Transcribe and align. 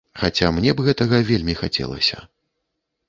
Хаця 0.19 0.47
мне 0.55 0.71
б 0.79 0.85
гэтага 0.87 1.19
вельмі 1.29 1.57
хацелася. 1.63 2.17